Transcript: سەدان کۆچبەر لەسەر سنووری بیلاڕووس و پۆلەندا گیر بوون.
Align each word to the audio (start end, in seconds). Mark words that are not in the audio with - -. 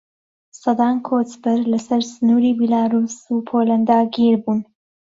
سەدان 0.61 0.95
کۆچبەر 1.07 1.59
لەسەر 1.71 2.01
سنووری 2.13 2.57
بیلاڕووس 2.59 3.15
و 3.33 3.37
پۆلەندا 3.49 3.99
گیر 4.15 4.35
بوون. 4.43 4.59